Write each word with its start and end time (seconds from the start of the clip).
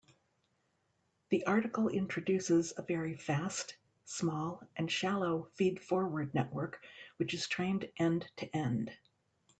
The 1.29 1.45
article 1.45 1.87
introduces 1.89 2.73
a 2.75 2.81
very 2.81 3.13
fast, 3.13 3.77
small, 4.05 4.67
and 4.75 4.91
shallow 4.91 5.49
feed-forward 5.53 6.33
network 6.33 6.81
which 7.17 7.35
is 7.35 7.47
trained 7.47 7.87
end-to-end. 7.97 8.93